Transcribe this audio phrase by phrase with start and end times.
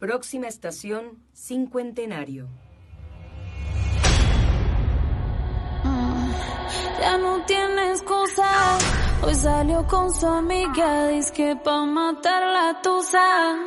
[0.00, 2.48] Próxima estación, Cincuentenario.
[6.98, 8.78] Ya no tiene excusa.
[9.22, 13.58] Hoy salió con su amiga, dice que pa' matar la tusa.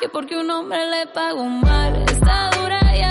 [0.00, 3.02] Que porque un hombre le pagó mal, está dura y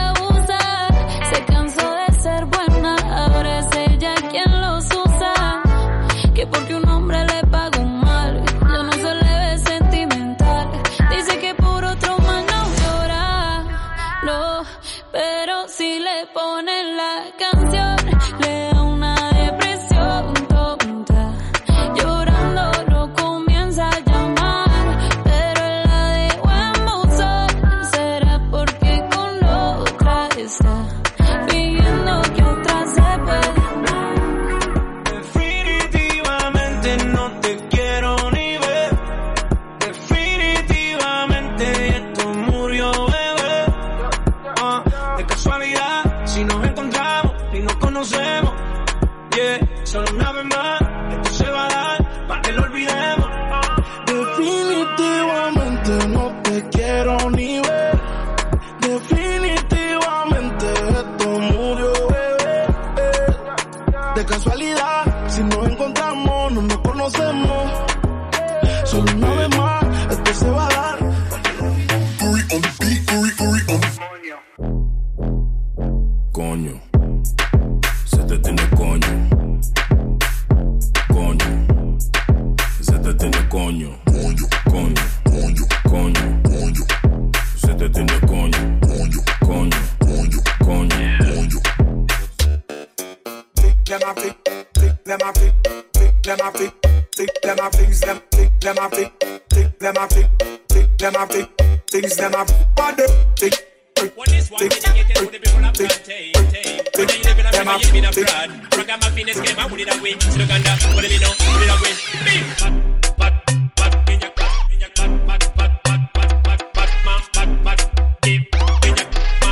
[107.69, 108.49] they live in a Miami, in a fraud.
[108.77, 110.17] Ragamuffin is game, I put it away.
[110.19, 111.93] Sluganda, put it in, put it away.
[112.25, 112.73] Big, bad,
[113.17, 113.33] bad,
[113.75, 117.63] bad, in your cut, in your cut, bad, bad, bad, bad, bad, bad, ma, bad,
[117.63, 117.79] bad,
[118.21, 119.07] deep, in your
[119.41, 119.51] ma,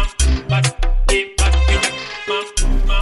[0.50, 0.66] bad,
[1.08, 1.94] deep, bad, in your
[2.28, 2.38] ma,
[2.88, 3.00] ma,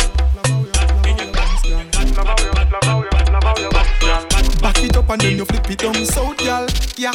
[0.73, 4.83] bad, in your cut, in your cut, bad, bad, bad, bad, bad, bad, bad, Back
[4.83, 6.67] it up and then you flip it down south, y'all.
[6.97, 7.11] Yeah.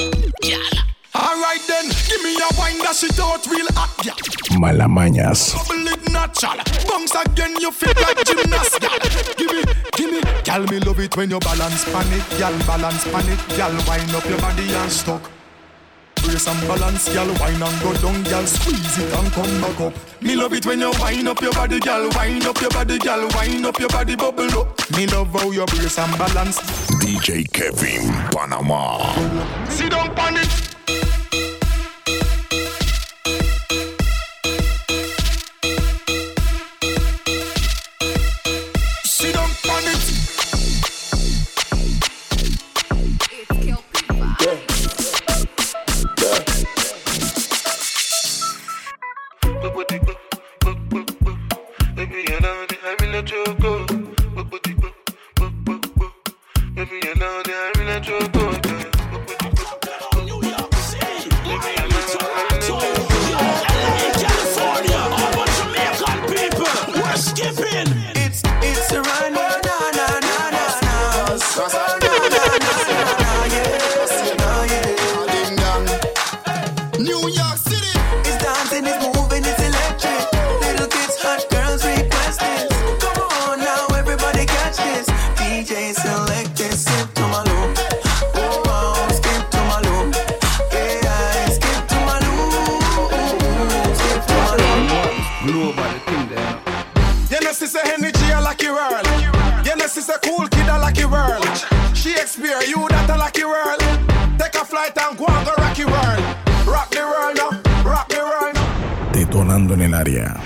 [1.12, 4.14] Alright then, give me a wine that shit out real hot, yeah.
[4.56, 5.54] Malamañas.
[5.54, 6.79] Bubble it natural.
[6.90, 8.98] Bounce again, you feel like gymnast, gal.
[9.36, 9.62] Give me,
[9.96, 10.20] give me.
[10.42, 12.52] Gal, me love it when you balance pan it, gal.
[12.66, 13.70] Balance pan it, gal.
[13.86, 15.30] Wind up your body and stuck.
[16.16, 17.28] Brace and balance, gal.
[17.38, 18.44] Wine and go down, gal.
[18.44, 19.94] Squeeze it and come back up.
[20.20, 22.08] Me love it when you wind up your body, gal.
[22.10, 23.28] Wind up your body, gal.
[23.34, 24.90] Wind up your body, bubble up.
[24.96, 26.58] Me love how you brace and balance.
[27.00, 29.14] DJ Kevin, Panamá.
[29.70, 30.36] Sit down pan
[97.50, 99.66] You know, sister energy, a lucky world.
[99.66, 101.44] You know, sister cool kid, a lucky world.
[101.96, 103.80] Shakespeare, you that a lucky world.
[104.38, 106.22] Take a flight and go and go rocky world.
[106.64, 107.50] Rock the world now,
[107.82, 109.12] rock the world now.
[109.12, 110.36] Detonando en el área.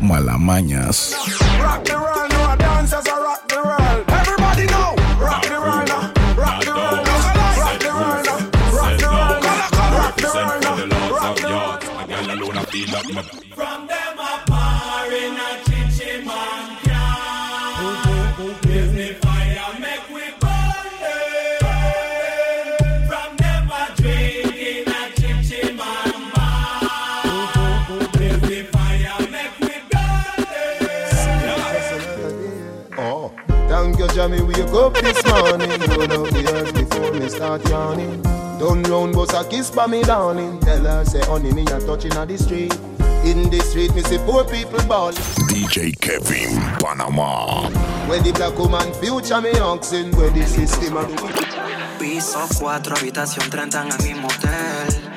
[0.00, 1.14] Malamañas.
[1.62, 2.09] Rock the world
[34.20, 34.30] them.
[34.30, 34.54] Thank you, Jamie.
[34.56, 37.30] We wake up this morning, going out the earth before Mr.
[37.30, 38.22] start yawning.
[38.58, 40.60] Turn round, bust a kiss by me dawning.
[40.60, 42.74] Tell her, say, honey, me a touching on the street.
[43.24, 45.12] In the street, me see poor people ball.
[45.12, 47.68] DJ Kevin Panama.
[48.08, 50.94] When the black woman future me oxen, where the system.
[51.98, 55.09] Piso 4, habitación 30 en el mismo hotel.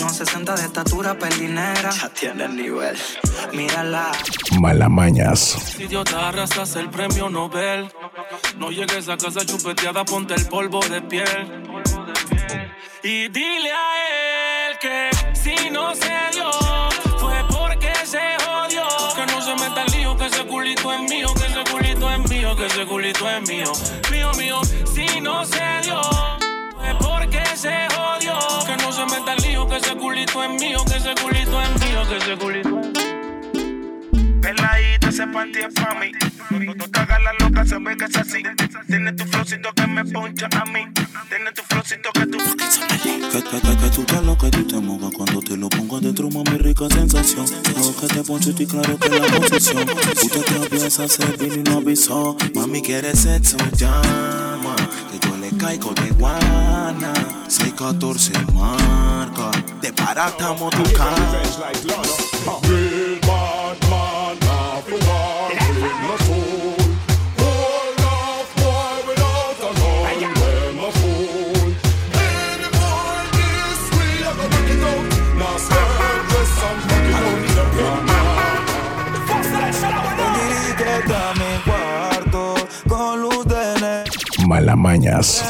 [0.00, 1.90] Mm, 1.60 de estatura, pelinera.
[1.90, 2.96] Ya tiene el nivel.
[3.52, 4.12] Mírala.
[4.58, 5.40] Malamañas.
[5.40, 7.90] Si Dios te arrastras el premio Nobel,
[8.56, 11.64] no llegues a casa chupeteada, ponte el polvo de piel.
[13.02, 16.50] Y dile a él que si no se dio,
[17.18, 18.86] fue porque se jodió.
[19.16, 22.30] Que no se meta el lío, que ese culito es mío, que ese culito es
[22.30, 23.72] mío, que ese culito es mío.
[24.10, 24.60] Mío, mío,
[24.94, 25.79] si no se dio.
[30.20, 34.40] Culito es mío, que ese culito es mío, que ese culito es mío.
[34.40, 36.12] Peladita, ese panty es pa' mí.
[36.50, 38.42] No, no te hagas la loca, se ve que es así.
[38.86, 40.80] Tiene tu flowcito que me poncha a mí.
[41.28, 42.38] Tiene tu flowcito que tú...
[42.38, 45.98] Que, que, que, que tú te lo que tú te mojas cuando te lo pongo
[45.98, 47.46] adentro, mami, rica sensación.
[47.74, 49.88] Luego que te poncho y claro que la posición.
[49.88, 52.36] Usted te empieza a servir y no avisó.
[52.54, 54.74] Mami, quiere sexo, llama.
[55.60, 57.12] Caigo de guana.
[57.46, 59.50] 614 marca.
[59.82, 61.20] De paratamo tu cara.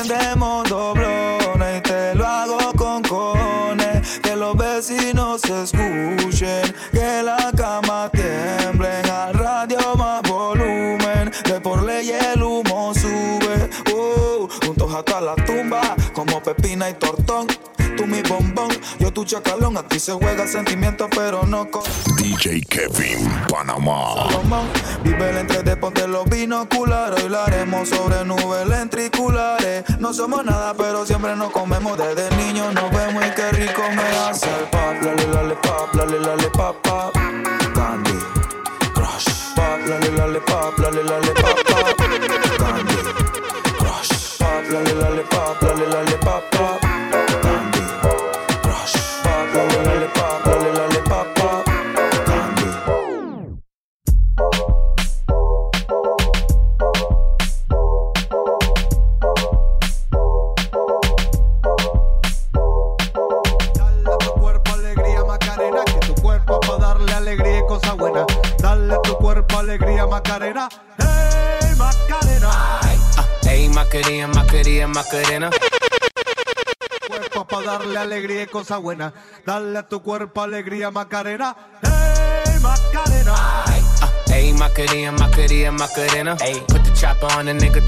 [0.08, 1.09] Ne-
[19.30, 19.76] chacalón.
[19.76, 21.82] Aquí se juega sentimiento, pero no con.
[22.16, 24.28] DJ Kevin Panama.
[24.28, 24.68] Salomón.
[25.04, 27.22] Vive el entre de ponte los binoculares.
[27.22, 29.84] Hoy lo haremos sobre nubes lentriculares.
[30.00, 31.96] No somos nada, pero siempre nos comemos.
[31.96, 34.96] Desde niños nos vemos y qué rico me hace el pop.
[35.00, 37.12] Lale, lale, pop, lale, lale, pop, pop.
[37.74, 38.18] Candy
[38.94, 39.54] Crush.
[39.54, 41.96] Pop, lale, lale, pop, lale, lale, pop, pop.
[42.58, 42.96] Candy
[43.78, 44.38] Crush.
[44.38, 46.58] Pop, lale, lale, pop, lale, lale, pop, pop.
[46.58, 46.79] Candy
[74.00, 75.50] Macarena, Macarena, Macarena.
[77.06, 79.12] Cuerpo para darle alegría y cosa buena.
[79.44, 83.64] Dale a tu cuerpo alegría Macarena, hey Macarena.
[84.32, 86.36] Ey, Macarena, Macarena, Macarena.
[86.40, 87.80] Ey, put the chopper on the nigga.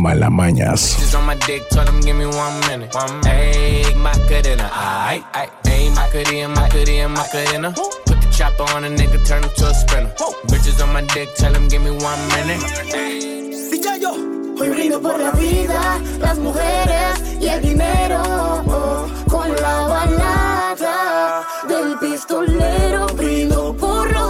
[0.00, 0.96] Malamañas.
[0.96, 2.92] bitches on my dick, tell them give me one minute.
[2.92, 4.68] One Ey, Macarena.
[4.72, 5.50] Aight, aight.
[5.68, 7.72] Ey, Macarena, Macarena, Macarena.
[8.06, 10.12] Put the chopper on a nigga, turn him to a sprinter.
[10.48, 13.29] Bitches on my dick, tell them give me one minute.
[14.60, 18.62] Hoy brindo por la vida, las mujeres y el dinero.
[19.26, 23.06] con la balada del pistolero.
[23.16, 24.29] Brindo por los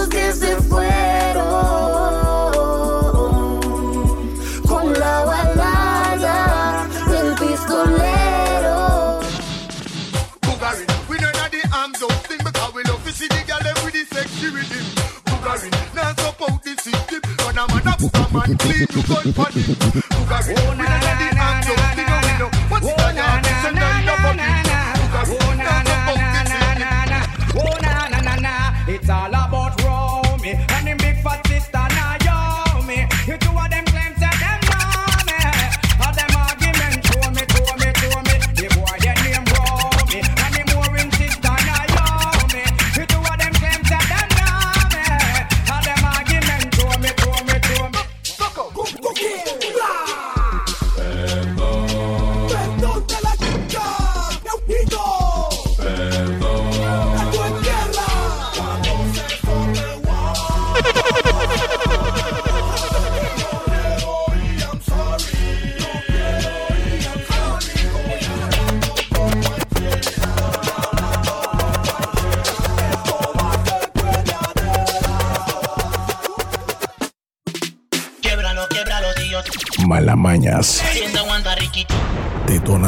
[18.00, 21.39] When a man a book a man clean you gun for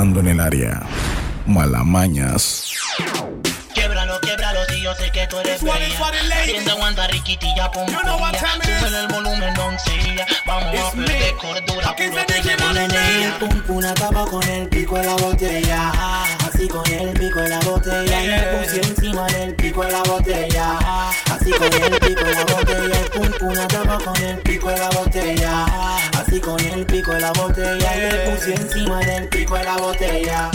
[0.03, 0.83] Detonando en el área.
[1.47, 2.73] Malamañas.
[3.73, 5.77] Quiebralo, quiebralo, si yo sé que tú eres bella.
[6.45, 8.01] Quien te aguanta riquitilla, pompilla.
[8.01, 10.27] Súbele el volumen, doncella.
[10.45, 13.39] Vamos a perder cordura, puro te llevo la energía.
[13.39, 15.93] Pum, una tapa con el pico de la botella.
[16.49, 18.25] Así con el pico de la botella.
[18.25, 20.79] Y me puse encima del pico de la botella.
[21.31, 22.99] Así con el pico de la botella.
[23.15, 25.67] Pum, una tapa con el pico de la botella.
[26.33, 27.95] Así con el pico de la botella.
[27.95, 30.51] Y me puse encima del pico de la botella.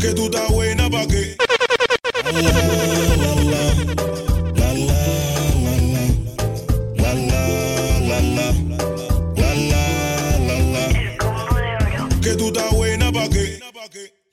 [0.00, 1.57] Que tú estás buena pa' qué.
[12.20, 13.60] Que tú estás buena pa' qué.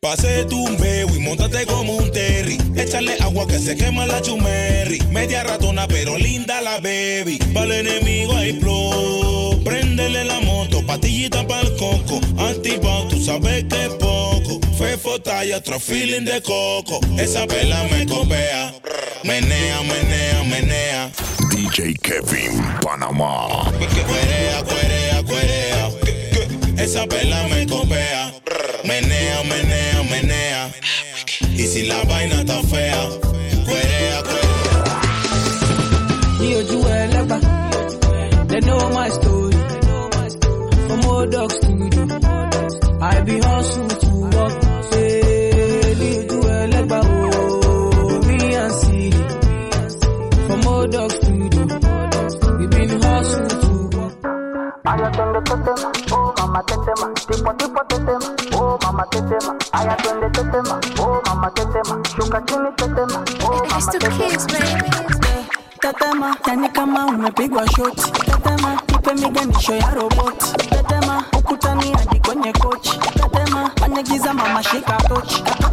[0.01, 2.57] Pase tu un bebo y montate como un terry.
[2.75, 4.99] Échale agua que se quema la chumerri.
[5.11, 7.39] Media ratona, pero linda la baby.
[7.53, 9.63] Para el enemigo hay flow.
[9.63, 12.19] Préndele la moto, patillita para el coco.
[12.37, 13.93] Antipao, tú sabes que es
[14.97, 15.09] poco.
[15.09, 16.99] Fefo talla, otro feeling de coco.
[17.17, 18.73] Esa vela me copea.
[19.23, 21.11] Menea, menea, menea.
[21.51, 23.47] DJ Kevin Panamá.
[24.07, 25.91] Cuerea, cuerea, cuerea.
[26.77, 28.33] Esa vela me copea.
[28.83, 30.71] Menea, menea, menea.
[31.41, 33.09] Y si la vaina está fea,
[33.65, 34.45] cuerea, cuerea.
[37.07, 37.39] Lebba.
[38.47, 39.57] They know my story.
[40.87, 42.05] From old dog studio.
[43.01, 43.94] I be hustle
[54.85, 59.55] Aya twende tetema, oh mama tetema, tipo tipo tetema, oh mama tetema.
[59.71, 64.83] Aya twende tetema, oh mama tetema, shuka chini tetema, oh mama tetema.
[65.81, 68.11] Tetema, yani kama umepigwa shoti.
[68.11, 70.53] Tetema, ipe miganisho ya roboti.
[70.69, 72.99] Tetema, ukutani hadi kwenye kochi.
[72.99, 75.43] Tetema, kwenye giza mama shika tochi.
[75.43, 75.64] Katoka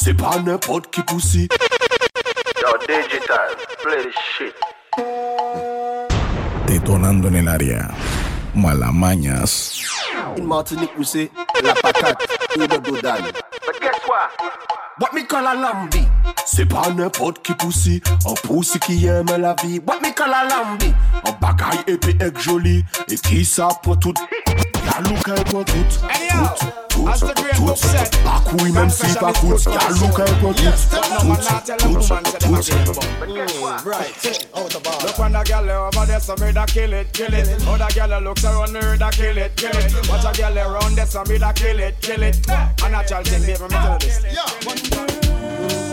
[0.00, 1.48] C'est pas n'importe qui poussi.
[2.62, 3.50] Yo, digital,
[3.82, 4.54] play this shit.
[6.68, 7.88] Detonando en el área.
[8.54, 9.82] Malamañas.
[10.36, 11.28] In Martinique, we say
[11.64, 13.32] la patate ou le dodane.
[13.66, 14.30] But guess what?
[15.00, 16.06] What me call a lambi?
[16.46, 18.00] C'est pas n'importe qui poussi.
[18.24, 19.80] Un poussi qui aime la vie.
[19.84, 20.94] What me call a lambi?
[21.24, 22.84] Un bagaille épais et joli.
[23.10, 24.14] Et qui ça pour tout.
[24.88, 25.74] La look est pour tout.
[26.88, 29.66] Tout, As the great book said, Pas couille même si pas coûte.
[29.66, 30.64] La look est pour tout.
[30.64, 33.84] no man not tell a woman to them a great book.
[33.84, 34.46] Right,
[35.02, 37.48] Look when the girl over there, so me da kill it, kill it.
[37.68, 40.08] Other girl looks around me, da kill it, kill it.
[40.08, 42.36] Watch a girl around there, so me da kill it, kill it.
[42.50, 44.22] And a child thing, baby, me tell this.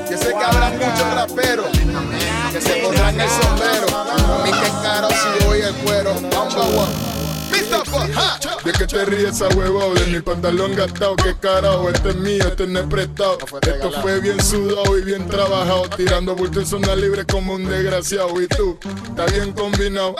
[0.09, 1.67] Yo sé que habrá muchos raperos
[2.51, 3.87] que se pondrán el sombrero.
[3.97, 6.13] A mí que caro si doy el cuero.
[6.31, 6.84] Vamos, vamos.
[8.63, 9.93] ¿De qué te ríes a huevo?
[9.93, 13.37] De mi pantalón gastado, qué carajo, este es mío, este no es prestado.
[13.61, 18.41] Esto fue bien sudado y bien trabajado, tirando bulto en zona libre como un desgraciado.
[18.41, 18.77] Y tú,
[19.09, 20.15] está bien combinado.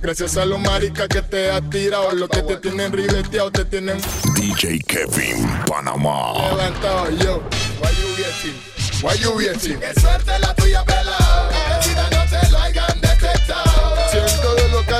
[0.00, 4.00] Gracias a los maricas que te has tirado, los que te tienen ribeteado, te tienen
[4.34, 6.34] DJ Kevin Panamá.
[6.50, 7.10] levantado.
[7.10, 7.42] Yo,
[7.82, 8.54] why you waiting?
[9.02, 9.80] Why you waiting?
[9.80, 11.27] Que suerte la tuya, pelado.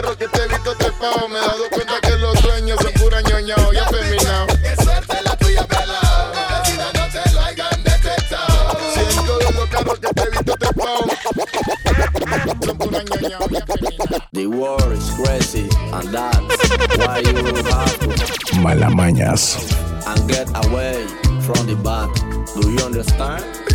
[0.00, 3.20] Carros que te he visto trepado, me he dado cuenta que los dueños son pura
[3.20, 4.46] ñoñao y afeminado.
[4.46, 6.32] Que suerte la tuya, pelado.
[6.64, 8.76] Que vida no te lo hayan detectado.
[8.94, 11.04] Siento de los carros que te he visto trepado,
[12.64, 14.36] son pura ñoñao y.
[14.36, 16.38] The war is crazy, and that's
[16.98, 17.34] why you
[17.66, 19.56] have to Malamañas.
[20.06, 21.04] and get away
[21.42, 22.08] from the bad.
[22.54, 23.67] Do you understand?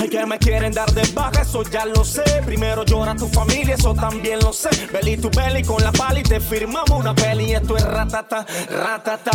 [0.00, 2.22] Ay, que me quieren dar de baja, eso ya lo sé.
[2.46, 4.70] Primero llora tu familia, eso también lo sé.
[4.92, 7.52] Belly tu belly con la pala y te firmamos una peli.
[7.52, 9.30] Esto es ratata, ratata.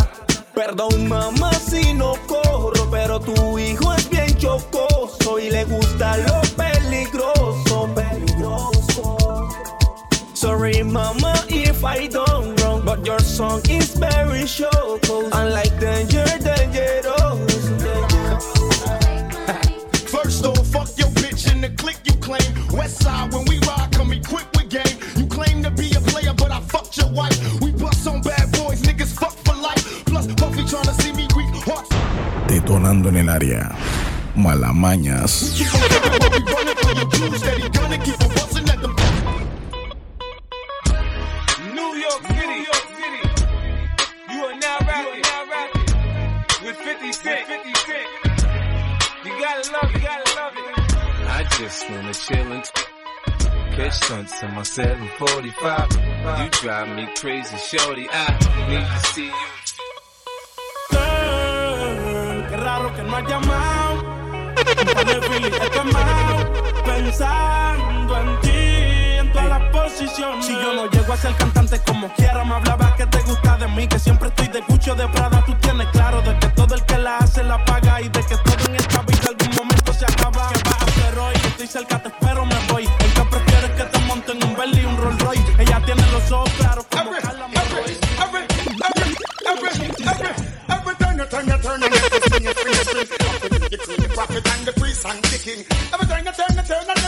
[0.54, 6.40] Perdón, mamá, si no corro, pero tu hijo es bien chocoso y le gusta lo
[6.56, 9.18] peligroso, peligroso.
[10.32, 15.28] Sorry, mama, if I don't wrong, but your song is very choco.
[15.32, 17.23] Unlike danger, dangerous.
[20.44, 22.50] Don't fuck your bitch in the click you claim.
[22.76, 24.98] West side when we ride, come equipped with game.
[25.16, 27.38] You claim to be a player, but I fucked your wife.
[27.62, 30.04] We bust on bad boys, niggas fuck for life.
[30.04, 31.94] Plus Puffy tryna see me weak, heart
[32.74, 33.70] Sonando en el área.
[34.34, 35.54] Malamañas.
[51.58, 52.64] Just wanna chill and
[53.76, 56.42] catch stunts in my 745.
[56.42, 58.08] You drive me crazy, shorty.
[58.10, 58.26] I
[58.68, 59.32] need to see you.
[60.90, 64.02] Girl, qué raro que no has llamado.
[64.56, 66.52] He quemado.
[66.84, 68.50] Pensando en ti,
[69.20, 70.44] en todas las posiciones.
[70.46, 73.68] Si yo no llego a ser cantante como quiera, me hablaba que te gusta de
[73.68, 73.86] mí.
[73.86, 75.44] Que siempre estoy de cucho de Prada.
[75.46, 78.00] Tú tienes claro de que todo el que la hace la paga.
[78.00, 79.13] Y de que todo en esta vida
[81.64, 82.84] Estoy cerca, te espero, me voy.
[82.84, 85.44] El que prefieres que te monten un Bentley y un Rolls Royce.
[85.58, 87.48] Ella tiene los ojos claros como Carla.
[90.68, 93.62] Every time you turn, you turn, and you spin, you spin, you spin.
[93.70, 95.64] You clean the profit and the priest and the king.
[95.90, 97.00] Every time you turn, you turn, and every spin.
[97.00, 97.03] This is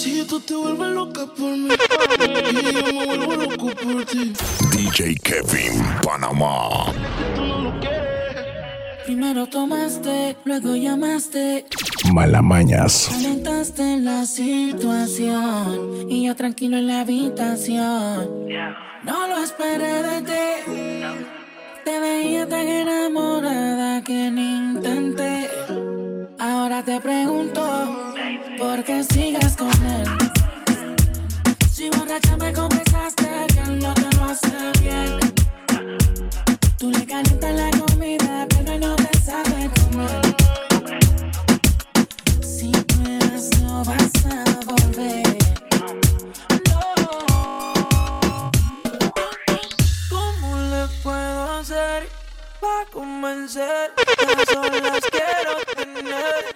[0.00, 4.32] Si tú te vuelves loca por mí, y yo me vuelvo loco por ti.
[4.74, 6.86] DJ Kevin Panamá.
[9.04, 11.66] Primero tomaste, luego llamaste,
[12.14, 13.10] Malamañas.
[13.10, 18.48] calentaste la situación y yo tranquilo en la habitación.
[19.04, 21.04] No lo esperé de ti.
[21.84, 25.50] Te veía tan enamorada que ni intenté.
[26.38, 28.10] Ahora te pregunto, ¿por
[28.84, 30.06] qué sigues con él?
[31.72, 35.18] Si borracha me confesaste que él no te lo hace bien.
[36.78, 40.36] Tú le calientas la comida, pero no te sabe comer.
[42.42, 45.38] Si pruebas no vas a volver.
[50.10, 52.08] ¿Cómo le puedo hacer
[52.60, 53.90] para convencer?
[53.96, 56.50] Que a solas quiero tenerte.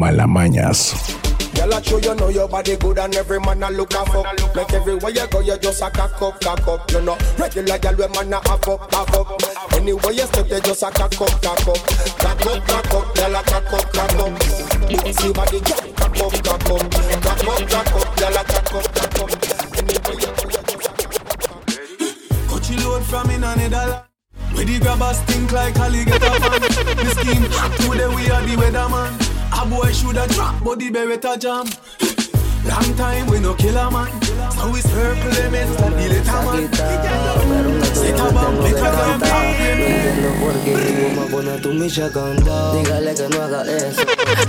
[0.00, 0.94] Malamañas.
[1.54, 4.56] Girl, I show you know your body good and every man a look a fuck.
[4.56, 6.90] Make everywhere you go, you just a cock up, cock up.
[6.90, 9.42] You know, regular girl, we man a have up, have up.
[9.74, 11.76] Anywhere you step, you just a cock up, cock up.
[12.18, 14.42] Cock up, cock up, girl, a cock up, cock up.
[15.12, 16.70] See body, girl, up, up.
[16.70, 18.10] A up, up.
[24.70, 26.30] The grabbers think like alligator
[28.14, 29.10] we are the weatherman.
[29.52, 31.66] A boy shoulda drop, but the beretta jam.
[32.64, 34.08] Long time we no kill a man.
[34.52, 37.94] So we circle elements like the little man.
[37.94, 41.72] Set a bomb, make a damn No entiendo por qué tu mamá pone a tu
[41.72, 42.74] micha candado.
[42.74, 44.02] Dígale que no haga eso.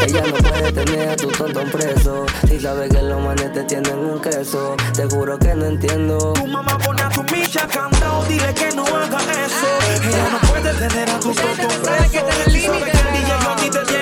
[0.05, 2.25] Ella no puede tener a tu tonto preso.
[2.47, 4.75] Si sabe que los manes te tienen un queso.
[4.93, 6.33] Te juro que no entiendo.
[6.33, 9.69] Tu mamá pone a tu micha candado, dile que no haga eso.
[10.03, 12.51] Ella no puede tener a tu tonto preso.
[12.51, 14.00] Si sabe que el DJ Johnny te tiene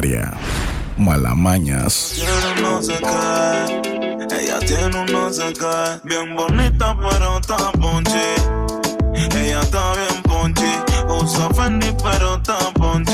[0.00, 0.32] Área.
[0.96, 2.24] Malamañas.
[2.62, 2.94] No sé.
[4.40, 6.00] Ella tiene un no sé qué.
[6.04, 8.26] Bien bonita, pero está ponchi.
[9.14, 10.72] Ella está bien ponchi.
[11.06, 13.12] Usa Fendi, pero está ponchi.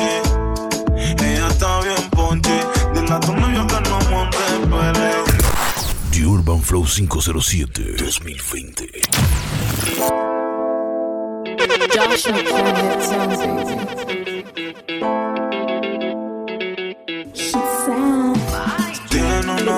[0.97, 2.57] Ella está bien ponchi.
[2.95, 4.39] Dile a tu novio que no monte
[4.71, 5.11] pele.
[6.13, 8.87] The Urban Flow 507 2020.
[11.97, 12.33] Joshua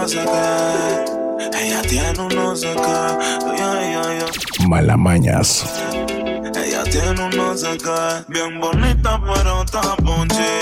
[0.08, 1.58] no sé qué.
[1.60, 3.56] Ella tiene un no sé qué.
[3.58, 4.66] Yeah, yeah, yeah.
[4.66, 5.64] Malamañas.
[5.92, 8.24] Ella tiene un no sé qué.
[8.28, 10.60] Bien bonita, pero está ponchi.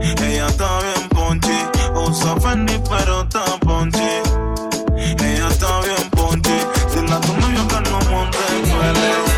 [0.00, 1.58] Ella está bien ponchi.
[1.96, 3.98] Usa Fendi, pero está ponchi.
[4.96, 6.56] Ella está bien ponchi.
[6.94, 9.29] Dile a tu novio que no monte pele.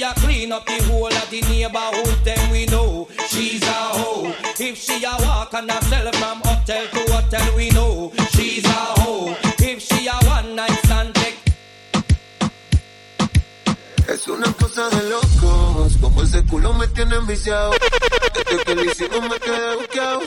[0.00, 4.34] She a clean up the whole of the neighborhood, then we know she's a hoe.
[4.58, 9.36] If she a walk and sell from hotel to hotel, we know she's a hoe.
[9.58, 11.16] If she a one night stand,
[14.08, 17.70] Es una cosa de locos, como ese culo me tiene enviciado.
[17.70, 20.20] Desde que lo hicimos me quedé buqueado.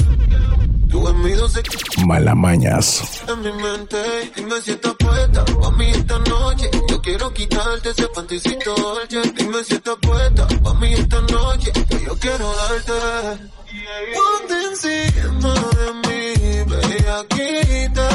[2.05, 3.21] Malamañas.
[3.27, 3.97] en mi mente.
[4.35, 6.69] Dime si estás puesta pa' mí esta noche.
[6.89, 9.21] Yo quiero quitarte ese panticito dolce.
[9.35, 11.71] Dime si estás puesta pa' mí esta noche.
[12.05, 12.93] Yo quiero darte.
[14.15, 18.09] Ponte encima de mí, bellaquita.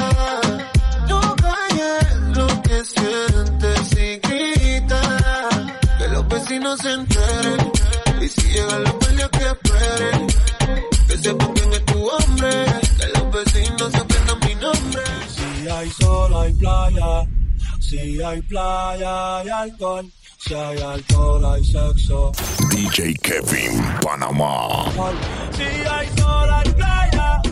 [1.09, 5.01] No calles lo que sientes y grita.
[5.99, 7.73] Que los vecinos se enteren.
[8.21, 10.27] Y si llegan los peleas que esperen.
[11.09, 11.58] Que sepan
[15.79, 17.27] hay sol, hay playa.
[17.81, 20.11] Si hay playa, hay alcohol.
[20.39, 22.33] Si hay alcohol, hay sexo.
[22.71, 24.91] DJ Kevin Panamá.
[25.53, 27.43] Si hay sol, hay playa.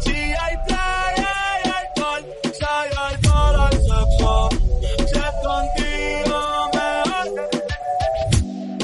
[0.00, 2.22] Si hay playa, hay alcohol.
[2.44, 4.48] Si hay alcohol, hay sexo.
[5.10, 6.38] Si es contigo,
[6.76, 7.26] mejor.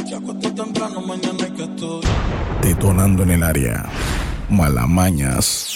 [0.07, 2.61] Se acostó temprano, mañana hay que estudiar.
[2.63, 3.85] Detonando en el área.
[4.51, 5.72] Malamañas.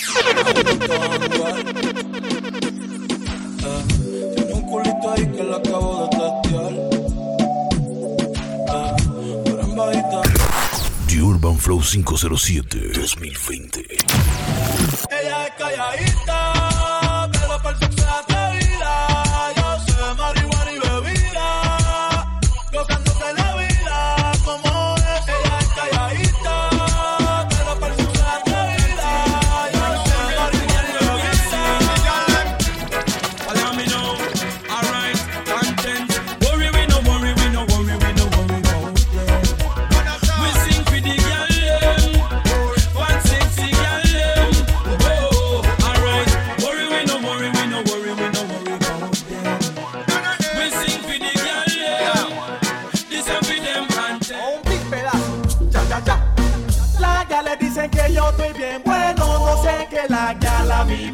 [11.67, 13.85] Flow 507 2020.
[15.11, 16.76] Ella es calladita,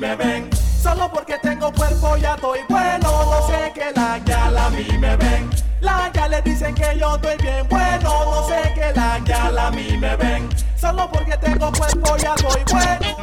[0.02, 0.50] me ven.
[0.82, 5.16] Solo porque tengo cuerpo ya estoy bueno, no sé que la gal a mí me
[5.16, 5.48] ven.
[5.80, 9.70] La ya le dicen que yo estoy bien bueno, no sé que la gal a
[9.70, 10.48] mí me ven.
[10.76, 13.16] Solo porque tengo cuerpo ya estoy bueno.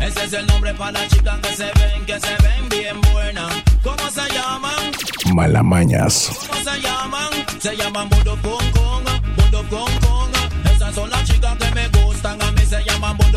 [0.00, 3.52] Ese es el nombre para las chicas que se ven, que se ven bien buenas.
[3.82, 4.92] ¿Cómo se llaman?
[5.34, 6.30] Malamañas.
[6.48, 7.30] ¿Cómo se llaman?
[7.60, 9.04] Se llaman Budo Kong Kong,
[9.36, 10.30] Budo Kong Kong.
[10.74, 12.09] Esas son las chicas que me gustan,
[13.10, 13.32] llaman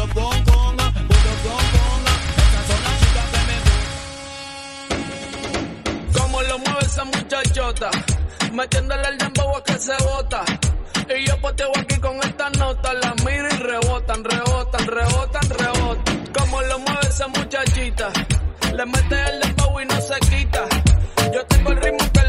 [6.47, 7.89] lo mueve esa muchachota,
[8.51, 10.43] metiéndole el dembow a que se bota.
[11.09, 16.33] Y yo poteo aquí con esta nota, la miro y rebotan, rebotan, rebotan, rebotan.
[16.37, 18.09] Como lo mueve esa muchachita,
[18.75, 20.65] le mete el dembow y no se quita.
[21.33, 22.22] Yo tengo el ritmo que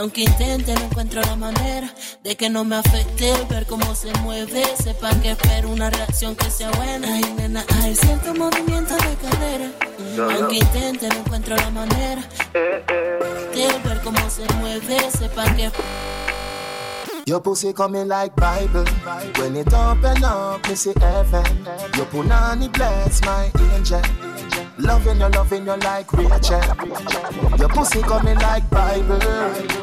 [0.00, 1.92] Aunque intente, no encuentro la manera
[2.24, 4.64] de que no me afecte el ver cómo se mueve.
[4.82, 7.06] Sepan que espero una reacción que sea buena.
[7.06, 9.70] Ay, nena, hay cierto movimiento de cadera.
[10.38, 12.22] Aunque intente, no encuentro la manera
[12.54, 15.10] de ver cómo se mueve.
[15.10, 15.70] Sepan que
[17.26, 18.84] Your pussy coming like Bible.
[19.38, 21.44] When it open up, me see heaven.
[21.94, 24.29] Your punani bless my angel.
[24.80, 26.60] Loving you, loving you like Rachel.
[27.58, 29.20] Your pussy coming like Bible.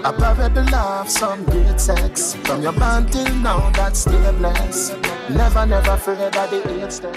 [0.03, 2.35] A parable of some great sex.
[2.43, 4.95] From your band till now, that's still blessed.
[5.29, 7.11] Never, never afraid of the AIDS day.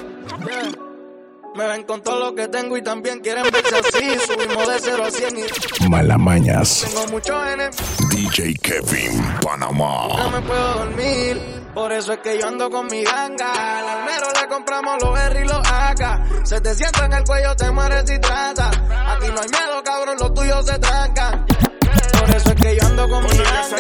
[1.57, 4.19] Me ven con todo lo que tengo y también quieren verse así.
[4.27, 5.38] Subimos de 0 a 100
[5.81, 6.87] y Malamañas.
[6.87, 7.71] tengo muchos N.
[8.11, 10.09] DJ Kevin, Panamá.
[10.16, 13.78] No me puedo dormir, por eso es que yo ando con mi ganga.
[13.78, 16.46] Al almero le compramos los R y los AK.
[16.46, 18.68] Se te sienta en el cuello, te mueres si trata.
[18.68, 21.46] Aquí no hay miedo, cabrón, los tuyos se trancan.
[21.46, 23.76] Por eso es que yo ando con mi ganga.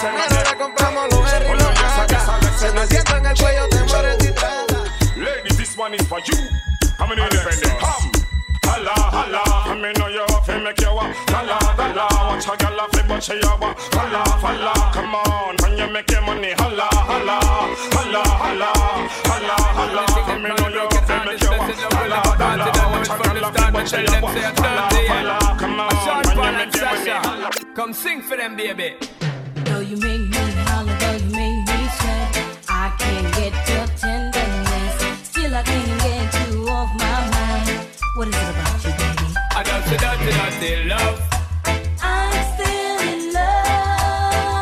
[0.00, 2.58] Al almero le compramos los R y los AK.
[2.58, 4.76] Se te sienta en el cuello, te mueres si trata.
[5.16, 6.36] Ladies, this one is for you.
[6.98, 7.22] How many?
[7.22, 8.20] Come.
[8.64, 9.42] Holla, holla.
[9.66, 11.14] I mean, know you have to make you walk.
[11.28, 12.06] Holla, holla.
[12.28, 13.78] Watch a girl off but she a walk.
[13.94, 14.72] Holla, holla.
[14.92, 16.52] Come on, when you make your money.
[16.58, 16.89] Holla.
[23.50, 24.36] Watch a girl off but she a walk.
[24.58, 25.58] Holla, holla.
[25.58, 25.90] Come on,
[26.36, 28.94] when you make your Come sing for them, baby.
[29.64, 32.36] Though you make me holler, though you make me sweat,
[32.68, 35.02] I can't get your tenderness.
[35.28, 37.88] Still, I can't get you off my mind.
[38.16, 39.34] What is it about you, baby?
[39.50, 41.18] I got to dirty, dirty love.
[42.02, 44.60] I'm still in love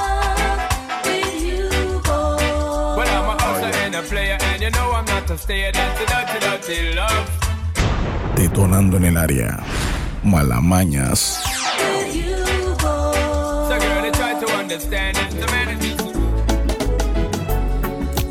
[1.04, 1.68] with you,
[2.04, 2.96] boy.
[2.96, 5.70] Well, I'm a hustler and a player, and you know I'm not to stay.
[5.72, 7.47] Dirty, dirty, dirty love.
[8.48, 9.58] Detonando en el área.
[10.24, 11.38] Malamañas.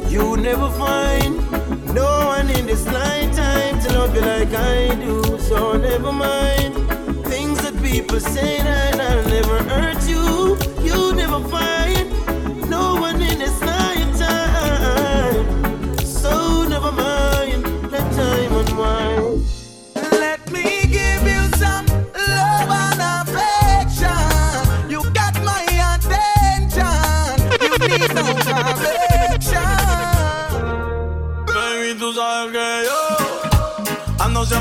[0.09, 1.37] You, never find
[1.93, 5.37] no one in this lifetime to love you like I do.
[5.39, 6.73] So never mind
[7.27, 10.57] things that people say that I'll never hurt you.
[10.83, 12.09] You never find
[12.67, 13.61] no one in this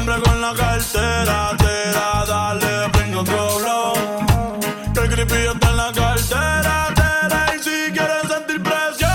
[0.07, 3.95] siempre con la cartera, tera, dale, prende otro blow.
[4.95, 9.11] Que el creepy está en la cartera, tera, y si quieres sentir presión,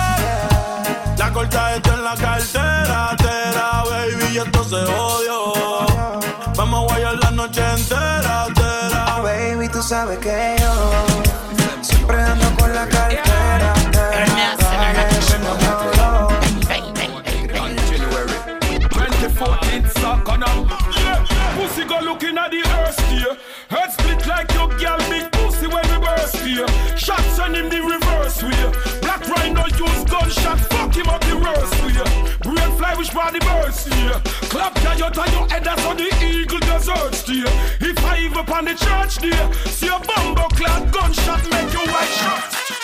[1.17, 5.53] la corta está en la cartera, tera, baby, y esto se odio.
[6.55, 9.21] Vamos a guayar la noche entera, tera.
[9.21, 10.60] Baby, tú sabes que
[31.01, 31.93] him up the worst way.
[32.43, 34.19] Brain fly which body burst here.
[34.49, 37.47] Clap coyote on your head, that's how the eagle desert steer.
[37.79, 42.13] If I even on the church there, see a bumbo clad gunshot make you white
[42.19, 42.80] shot.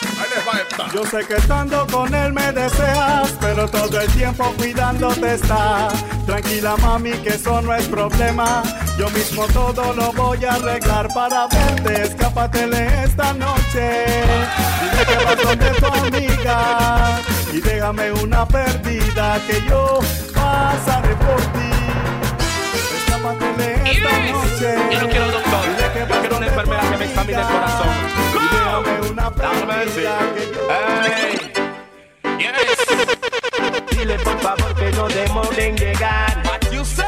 [0.94, 5.90] Yo sé que estando con él me deseas, pero todo el tiempo cuidándote está.
[6.26, 8.64] Tranquila mami, que eso no es problema.
[8.98, 12.04] Yo mismo todo lo voy a arreglar para verte.
[12.04, 14.06] Escápatele esta noche.
[14.82, 17.20] Dile que vas donde tu amiga.
[17.54, 20.00] Y déjame una perdida que yo
[20.34, 21.72] pasaré por ti.
[22.98, 24.76] Escápatele esta noche.
[24.92, 28.27] Yo no quiero doctor, Dile que yo quiero una enfermedad que me examine el corazón.
[28.68, 31.40] Y déjame una que yo Hey.
[32.38, 33.98] Yes.
[33.98, 36.44] Dile por favor que no demoren en llegar.
[36.46, 37.06] What you say?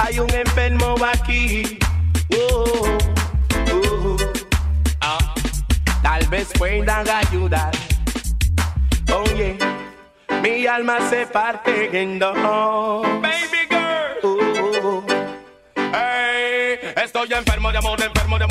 [0.00, 1.78] Hay un enfermo aquí.
[2.32, 2.64] Oh,
[3.72, 4.16] oh, oh.
[5.00, 5.34] Ah.
[6.02, 7.72] Tal vez puedan ayudar.
[9.14, 9.58] Oye,
[10.42, 12.34] mi alma se parte en dos.
[13.20, 14.18] Baby girl.
[14.22, 14.38] Oh,
[14.82, 15.04] oh, oh.
[15.92, 18.47] Hey, estoy enfermo de amor, enfermo de amor,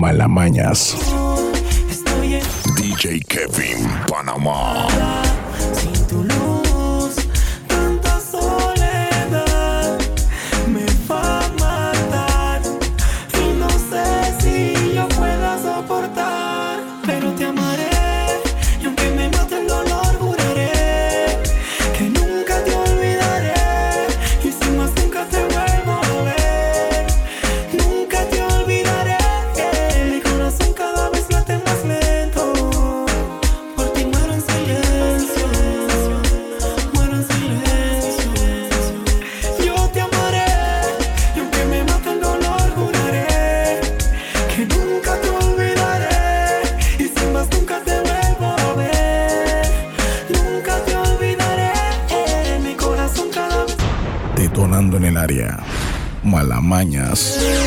[0.00, 0.96] Malamañas.
[2.74, 5.29] DJ Kevin, Panamá.
[56.30, 57.59] Malamañas.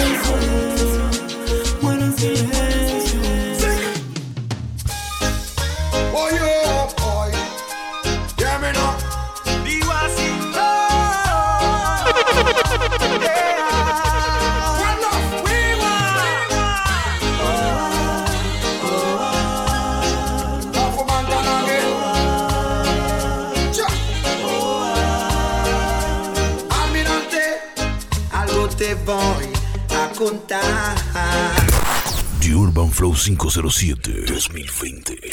[33.54, 35.30] 507-2020.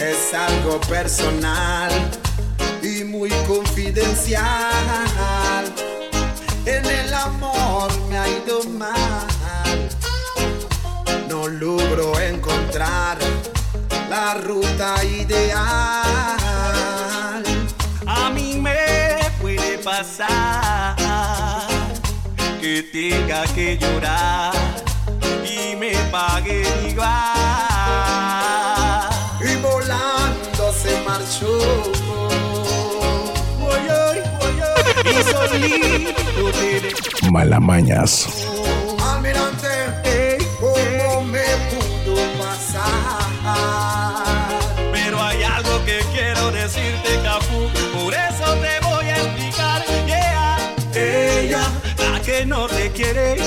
[0.00, 1.90] Es algo personal
[2.82, 4.42] y muy confidencial.
[6.64, 9.26] En el amor me ha ido mal.
[11.28, 13.18] No logro encontrar
[14.08, 15.62] la ruta ideal.
[18.06, 20.96] A mí me puede pasar
[22.62, 24.71] que tenga que llorar
[26.12, 27.08] y me pague igual.
[29.40, 31.58] Y volando se marchó.
[35.04, 38.28] Y solito te Malamañas.
[39.04, 43.26] Almirante, ¿cómo me pudo pasar?
[44.92, 47.68] Pero hay algo que quiero decirte, Capu.
[47.98, 49.82] Por eso te voy a explicar.
[50.06, 50.74] Yeah.
[50.94, 51.64] Ella,
[51.98, 53.41] la que no te quiere.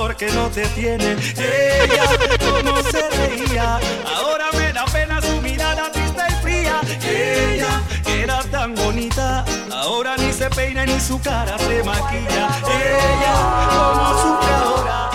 [0.00, 1.14] Porque no te tiene.
[1.36, 2.04] Ella,
[2.38, 3.78] como se reía.
[4.16, 6.80] Ahora me da pena su mirada triste y fría.
[7.02, 9.44] Ella, era tan bonita.
[9.70, 12.48] Ahora ni se peina ni su cara se maquilla.
[12.80, 13.34] Ella,
[13.74, 15.10] como sufre ahora.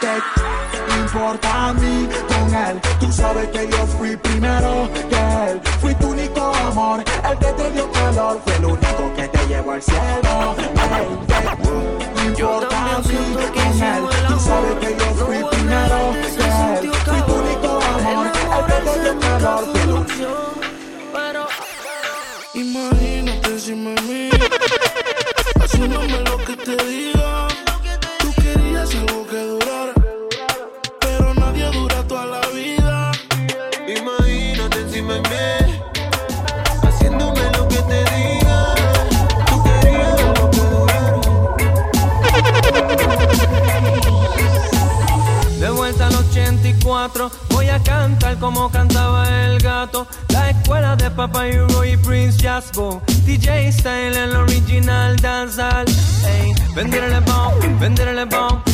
[0.00, 2.80] ¿Qué importa a mí con él?
[3.00, 5.60] Tú sabes que yo fui primero que él.
[6.88, 8.40] Amor, el que te dio calor.
[8.44, 10.56] Fue el único que te llevó al cielo.
[10.96, 11.06] Ey,
[12.16, 13.14] ¿qué importa a mí
[13.54, 14.02] con él?
[14.28, 16.28] Tú sabes que yo fui primero que.
[17.04, 19.64] Fui tu único amor, el que te dio calor.
[19.70, 20.32] Fue el único.
[22.54, 24.50] Imagínate si me miras,
[25.60, 27.17] haciéndome lo que te diga.
[47.08, 50.06] 84, voy a cantar como cantaba el gato.
[50.28, 53.02] La escuela de Papa Hugo y Prince Jasbo.
[53.24, 55.86] DJ Style, el original dancehall.
[56.26, 58.67] Ey, venderle bomb, venderle bomb.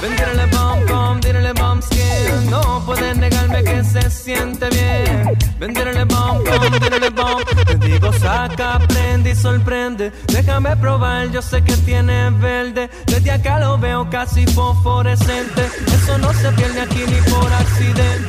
[0.00, 2.50] Venderle bomb, bomb, dirle bomb skin.
[2.50, 5.36] No puedes negarme que se siente bien.
[5.58, 7.42] Venderle bomb, bomb, dirle bomb.
[7.66, 10.12] Te digo, saca, prende y sorprende.
[10.26, 12.90] Déjame probar, yo sé que tiene verde.
[13.06, 15.70] Desde acá lo veo casi fosforescente.
[15.86, 18.28] Eso no se pierde aquí ni por accidente.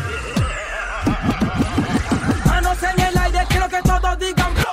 [2.45, 4.64] Manos en el aire, quiero que todos digan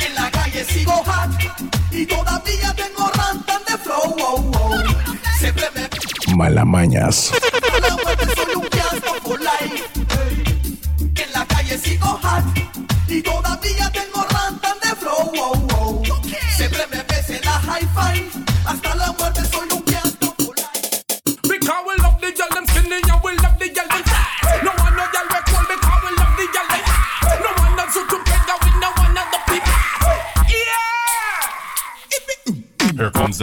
[0.00, 1.02] En la calle sigo
[1.90, 4.50] y todavía tengo rantan de flow.
[5.38, 5.68] Siempre
[6.36, 7.32] Malamañas.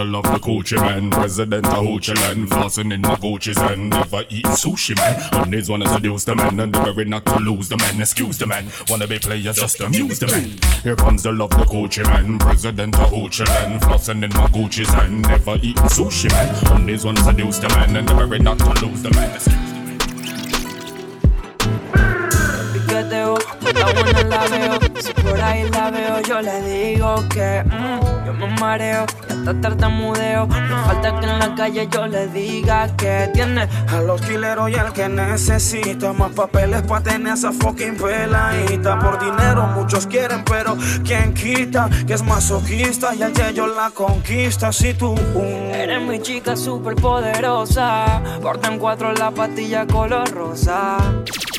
[0.09, 3.57] Here comes the love, the Gucci man, president of Hoochie land, flossing in my Gucci's
[3.57, 5.33] and never eating sushi man.
[5.33, 8.01] On these wanna seduce the man, and they're not to lose the man.
[8.01, 10.57] Excuse the man, wanna be players just amuse the man.
[10.81, 14.91] Here comes the love, the Gucci man, president of Hoochie land, flossing in my Gucci's
[14.95, 16.73] and never eating sushi man.
[16.73, 19.35] On these wanna seduce the man, and they're not to lose the man.
[19.35, 19.78] Excuse Piqueteo,
[24.29, 29.05] La veo, si por ahí la veo, yo le digo que mm, yo me mareo
[29.27, 30.45] y hasta tartamudeo.
[30.45, 34.75] No falta que en la calle yo le diga que tiene A los quileros y
[34.75, 38.99] el que necesita más papeles para tener esa fucking peladita.
[38.99, 44.71] Por dinero muchos quieren, pero quien quita que es masoquista y el yo la conquista.
[44.71, 48.21] Si tú uh, Eres mi chica super poderosa.
[48.41, 50.97] Corta en cuatro la patilla color rosa.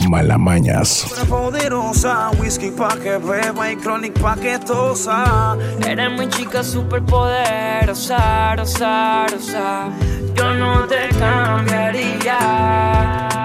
[0.08, 1.06] Malamañas.
[1.28, 5.56] Poderosa, whisky pa' que beba y chronic pa' que tosa.
[5.86, 9.88] Eres mi chica super poderosa, rosa, rosa.
[10.34, 12.38] Yo no te cambiaría.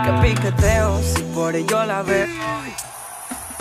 [0.04, 2.28] Que piqueteo si por ello la veo.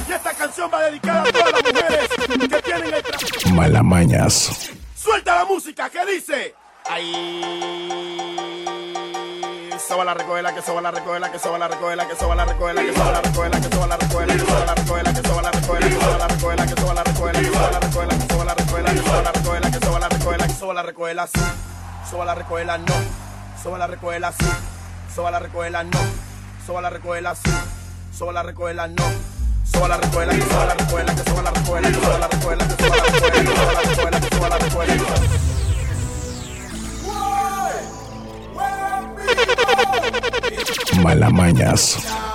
[0.09, 4.70] Y esta canción va dedicada a todas las mujeres que tienen el Malamañas.
[4.96, 6.55] Suelta la música, ¿qué dice?
[6.90, 8.84] Ahí.
[9.78, 12.82] Soba la recoela, que soba la recoela, que soba la recoela, que soba la recoela,
[12.82, 15.50] que soba la recoela, que soba la recoela, que soba la recoela, que soba la
[15.52, 18.44] recoela, que soba la recoela, que soba la recoela, que soba la recoela, que soba
[18.44, 21.40] la recoela, que soba la recoela, que soba la recoela, que soba la recoela, sí.
[22.10, 22.94] Soba la no.
[23.62, 24.46] Soba la sí.
[25.14, 25.98] Soba la no.
[26.66, 27.50] Soba la recoela, sí.
[28.16, 29.04] Soba la recoela, no.
[29.64, 32.68] Soba la recoela, que soba la recoela, que soba la recoela, que soba la recoela,
[32.68, 35.53] que soba la recoela, que soba la recoela, que soba la recoela, que soba la
[41.03, 42.34] Malamañas.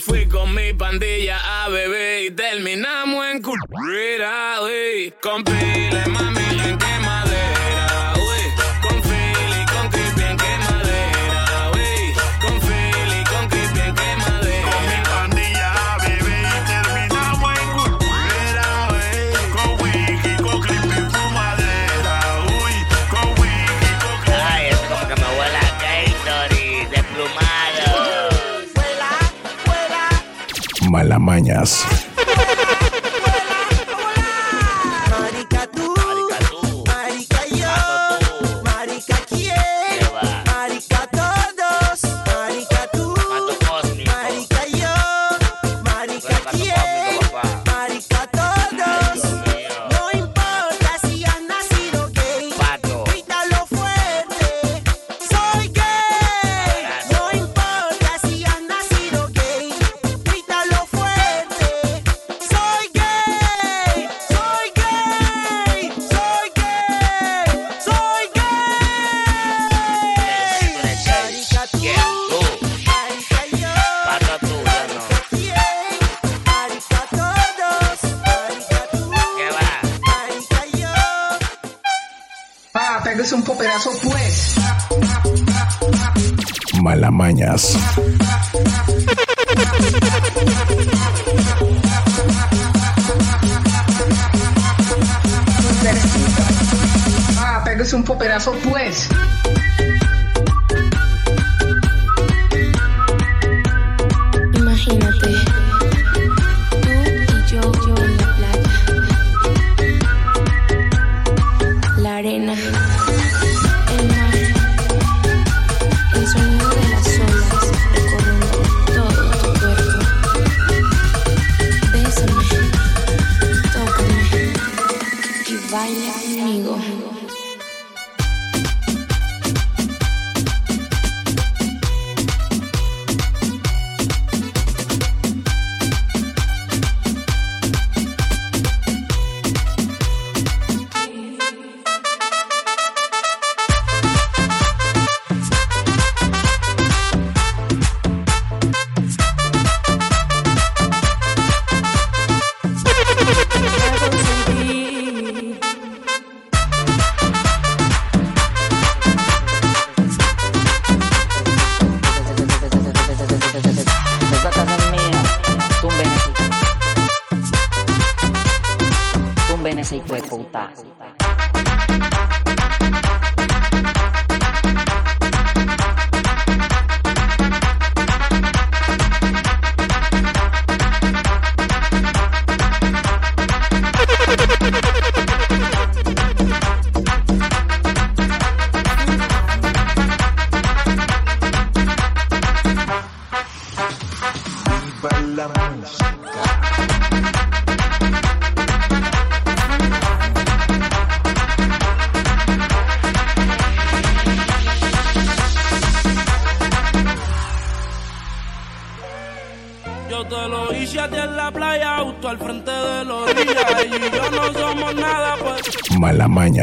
[0.00, 4.47] Fui con mi pandilla a beber y terminamos en cultura.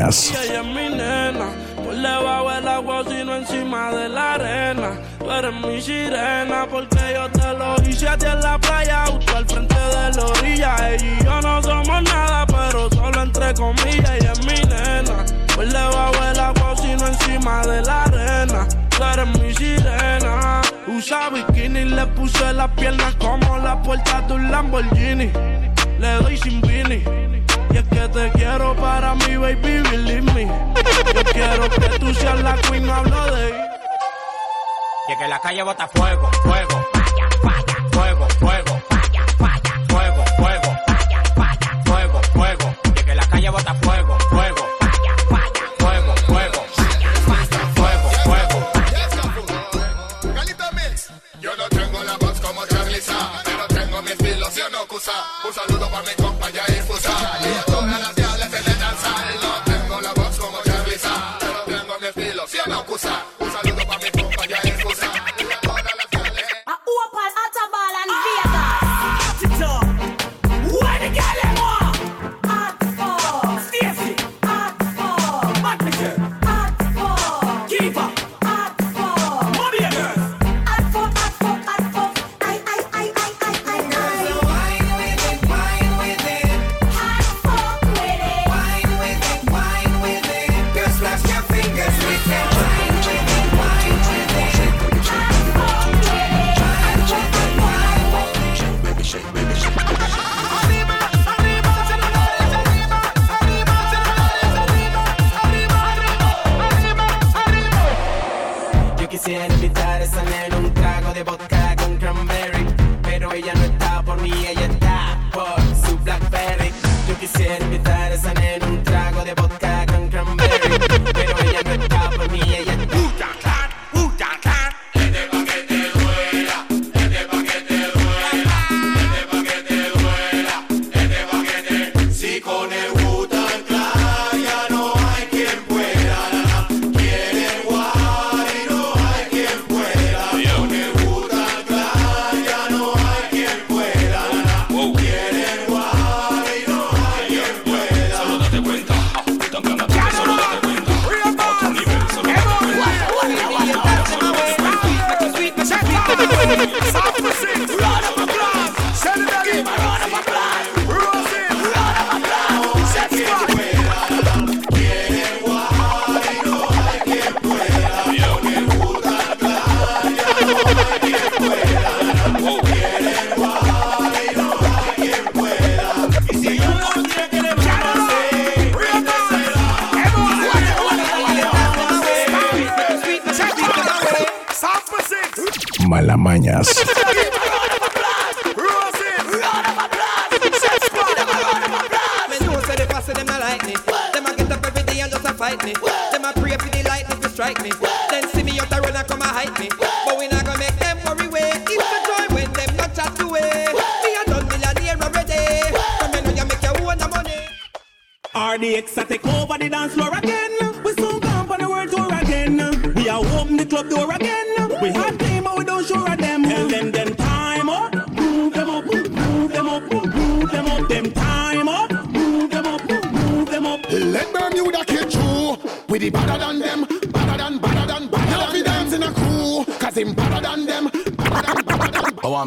[0.06, 0.38] Gracias.
[5.18, 9.36] Tú eres mi sirena porque yo te lo hice a ti en la playa, justo
[9.36, 10.76] al frente de la orilla.
[10.92, 14.12] Ella y yo no somos nada, pero solo entre comillas.
[14.12, 15.26] Ella es mi nena,
[15.56, 18.68] pues le va a ver la cocina encima de la arena.
[18.90, 20.62] Tú eres mi sirena.
[20.86, 25.32] Usa bikini, le puse las piernas como la puerta de un Lamborghini.
[25.98, 27.35] Le doy sin beanie
[28.10, 30.46] te quiero para mi baby, believe me.
[30.46, 33.60] Yo quiero que tú seas la queen, hablo de mí.
[35.08, 38.95] Y que la calle bota fuego, fuego, vaya, vaya, fuego, fuego.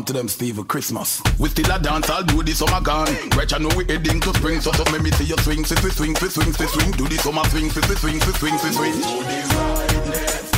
[0.08, 1.22] to them Steve Christmas.
[1.38, 3.08] We still a dance I'll do the summer gone.
[3.28, 6.16] Gretchen know we heading to spring, so stop, me me see you swing, see swing,
[6.16, 6.90] see swing, see swing, swing.
[6.92, 8.92] Do the summer swing, see swing, see swing, see swing.
[8.92, 10.57] Do the right, left.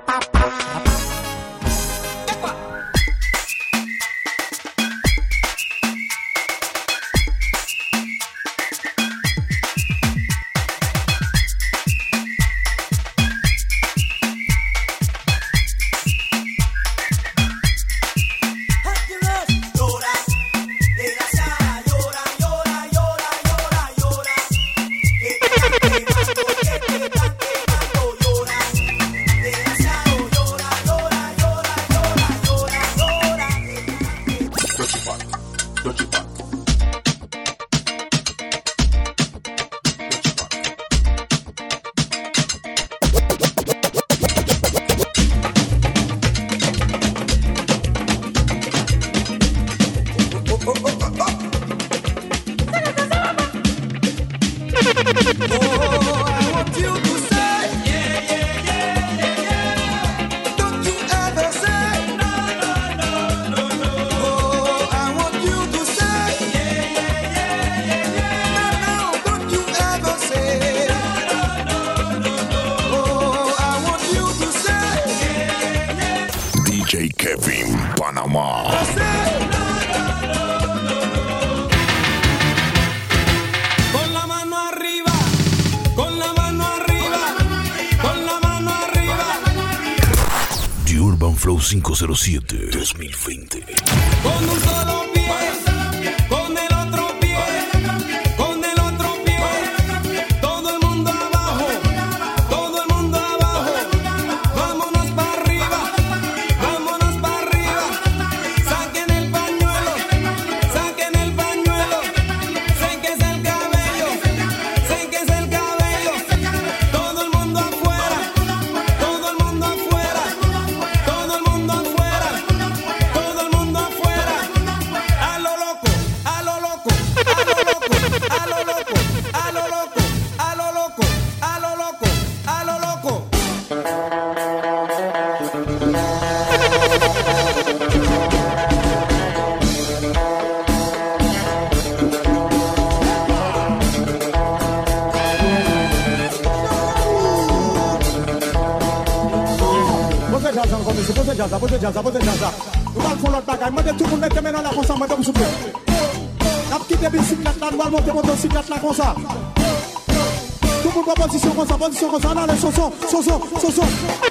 [161.81, 164.30] 我走走走，我走走走走走走。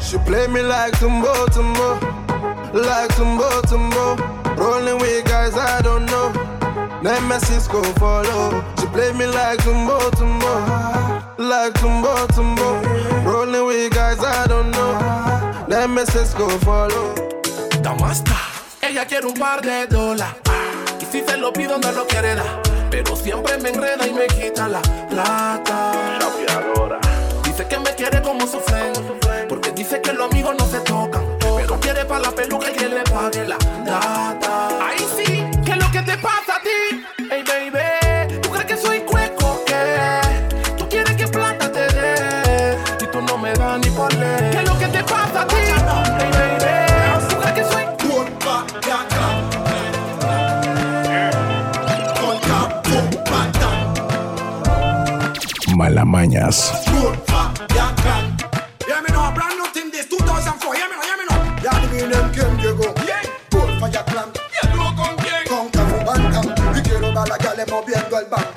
[0.00, 1.98] She play me like Tumbo Tumbo,
[2.72, 4.16] like Tumbo Tumbo.
[4.56, 6.32] Rolling with guys I don't know.
[7.02, 8.62] Nemesis go follow.
[8.78, 10.52] She play me like Tumbo Tumbo,
[11.38, 13.24] like Tumbo Tumbo.
[13.24, 14.98] Rolling with guys I don't know.
[15.68, 17.14] Nemesis go follow.
[17.82, 18.36] Damasta.
[18.82, 20.34] Ella quiere un par de dólares.
[21.00, 22.62] Y si se lo pido, no lo quiere dar.
[22.90, 25.92] Pero siempre me enreda y me quita la plata.
[27.44, 29.01] Dice que me quiere como su friend.
[29.92, 31.22] Dice que los amigos no se tocan.
[31.38, 34.68] Pero quiere para la peluca y que le pague la data.
[34.80, 37.04] Ahí sí, ¿qué es lo que te pasa a ti?
[37.30, 40.78] Hey baby, ¿tú crees que soy cueco qué?
[40.78, 42.78] Tú quieres que plata te dé.
[43.02, 44.50] Y tú no me das ni por ley.
[44.52, 45.56] ¿Qué es lo que te pasa a ti?
[45.56, 48.66] Hey baby, ¿tú crees que soy culpa?
[55.76, 56.72] Malamañas.
[67.80, 68.51] Ver a la gale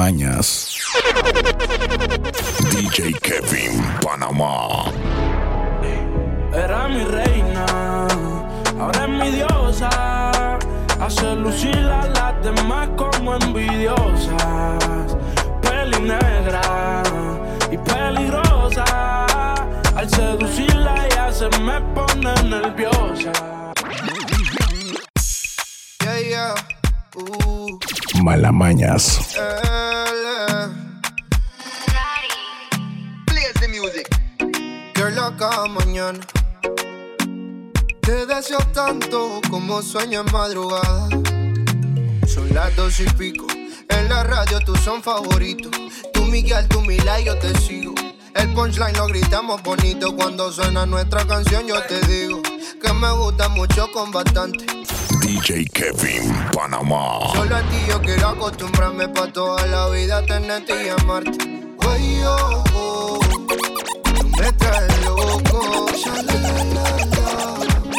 [0.00, 0.78] Malamañas.
[2.70, 4.90] DJ Kevin Panamá.
[6.54, 7.66] Era mi reina,
[8.80, 9.90] ahora es mi diosa.
[10.98, 15.16] Hace lucir a las demás como envidiosas.
[15.60, 17.02] Peli negra
[17.70, 19.26] y peligrosa.
[19.96, 23.32] Al seducirla ya se me pone nerviosa.
[26.02, 26.54] Yeah, yeah.
[27.16, 27.78] Ooh.
[28.22, 29.18] Malamañas.
[29.34, 29.69] Play
[35.68, 36.18] Mañana.
[38.00, 41.08] Te deseo tanto como sueño en madrugada.
[42.26, 43.46] Son las dos y pico.
[43.88, 45.70] En la radio tú son favoritos.
[46.14, 47.94] Tú Miguel, tú Mila y yo te sigo.
[48.34, 50.16] El punchline lo gritamos bonito.
[50.16, 54.64] Cuando suena nuestra canción yo te digo que me gusta mucho con bastante.
[55.20, 57.18] DJ Kevin Panamá.
[57.34, 61.60] Solo a ti yo quiero acostumbrarme pa' toda la vida tenerte y amarte.
[61.82, 61.92] Oh,
[62.26, 62.89] oh, tú
[64.40, 65.86] me traes loco.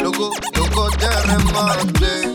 [0.02, 2.31] Loco, loco de remate.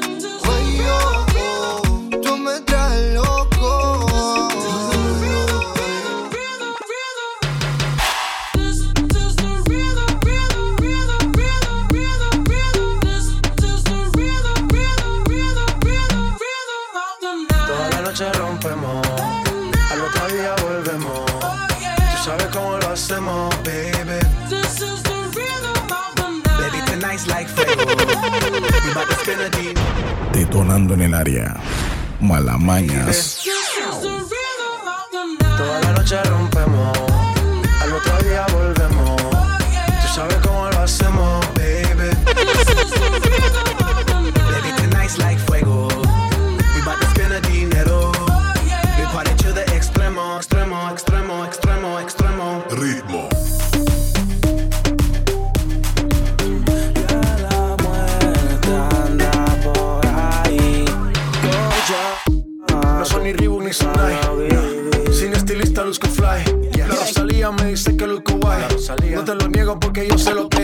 [30.34, 31.56] Detonando en el área.
[32.20, 33.44] Malamañas.
[35.58, 36.16] Toda la noche
[67.52, 68.62] Me dice que luzco guay.
[69.16, 70.57] No te lo niego porque yo sé lo que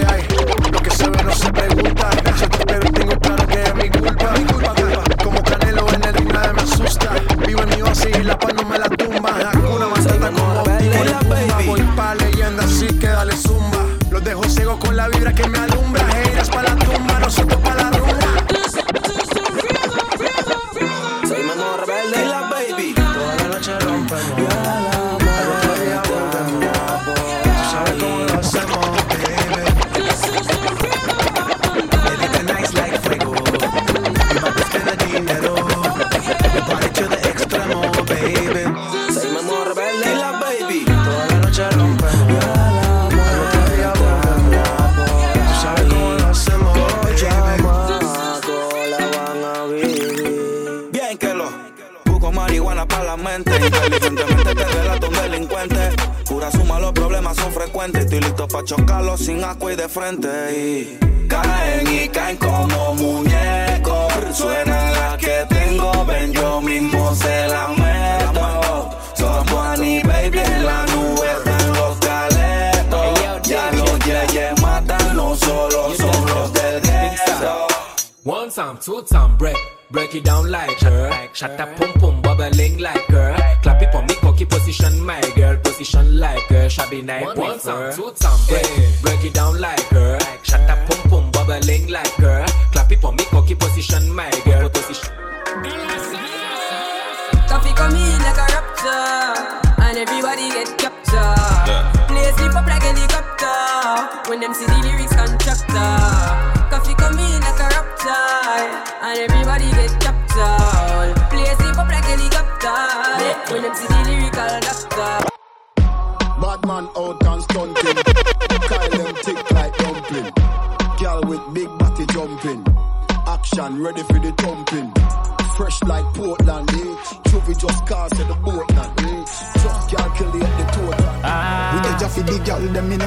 [126.84, 127.24] Mm.
[127.60, 131.06] Just cause the boat not Just calculate the total.
[131.24, 131.80] Ah.
[131.80, 133.00] We just the girl them.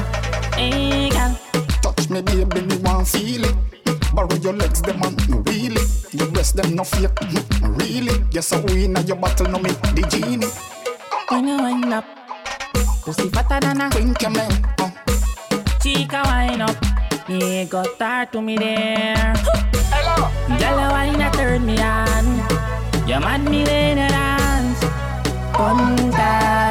[0.57, 1.09] Hey.
[1.81, 3.55] Touch me, baby, me want feel it.
[4.13, 5.15] Borrow your legs, them man,
[5.45, 5.81] really.
[6.11, 8.23] Your breast, them no fake, hmm, really.
[8.31, 10.47] Yes, I win at your battle, no me the genie.
[11.29, 12.05] When you wind up,
[13.03, 14.51] pussy fatter than a pinky man.
[14.79, 14.89] Uh.
[15.81, 16.77] Chica wind up,
[17.27, 19.33] he got her to me there.
[19.93, 20.25] Hello,
[20.57, 20.89] hello.
[20.91, 22.76] Wine a turn me on.
[23.07, 24.75] Llamat Milenaran,
[25.55, 26.67] ponta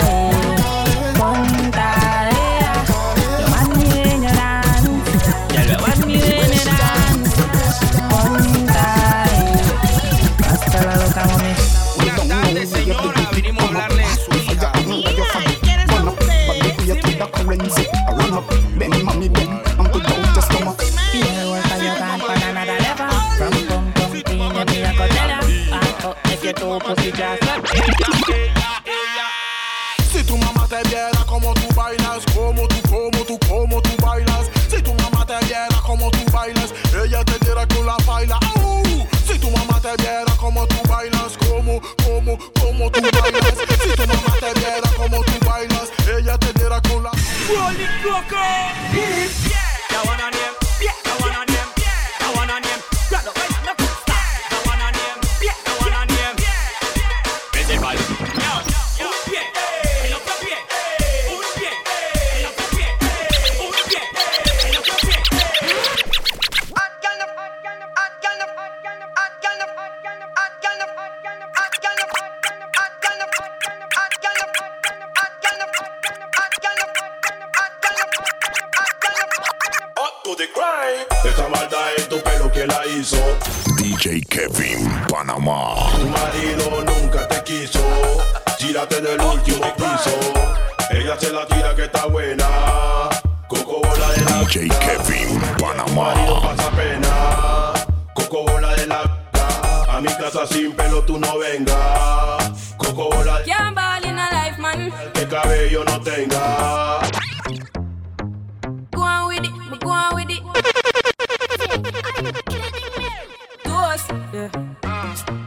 [88.98, 90.10] en el último piso.
[90.90, 92.46] Ella se la tira que está buena.
[93.48, 96.14] Coco bola de la DJ Kevin Panamá.
[96.14, 97.72] No pasa pena.
[98.14, 99.02] Coco bola de la
[99.88, 102.74] A mi casa sin pelo tú no vengas.
[102.76, 104.92] Coco bola de la life man.
[105.12, 107.00] Que cabello no tenga.
[108.92, 110.42] Go on with it, go on with it.
[113.64, 114.06] Dos.
[114.32, 114.75] Yeah.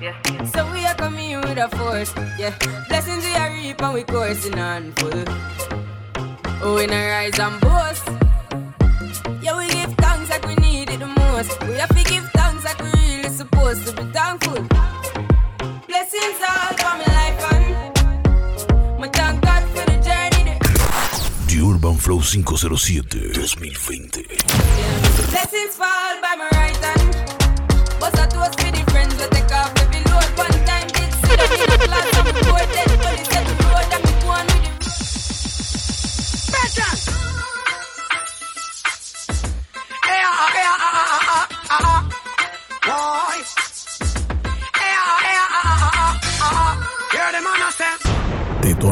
[0.01, 0.43] Yeah.
[0.45, 2.13] So we are coming with a force.
[2.37, 2.55] Yeah.
[2.87, 5.23] Blessings we are reaping, we coursing on full.
[6.61, 8.07] Oh, in a rise and boast.
[9.41, 11.61] Yeah, we give thanks like we need it the most.
[11.67, 14.61] We have to give thanks like we really supposed to be thankful.
[15.87, 20.59] Blessings all for my life and my thank God for the journey.
[21.47, 24.25] The Urban Flow 507 2020.
[24.29, 25.29] Yeah.
[25.31, 27.29] Blessings fall by my right hand.
[28.29, 29.38] Toast for the friends with